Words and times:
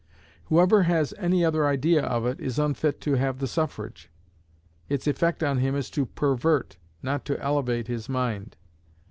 Whoever 0.45 0.81
has 0.81 1.13
any 1.19 1.45
other 1.45 1.67
idea 1.67 2.01
of 2.03 2.25
it 2.25 2.39
is 2.39 2.57
unfit 2.57 3.01
to 3.01 3.13
have 3.17 3.37
the 3.37 3.45
suffrage; 3.45 4.09
its 4.89 5.05
effect 5.05 5.43
on 5.43 5.59
him 5.59 5.75
is 5.75 5.91
to 5.91 6.07
pervert, 6.07 6.77
not 7.03 7.23
to 7.25 7.39
elevate 7.39 7.85
his 7.85 8.09
mind. 8.09 8.57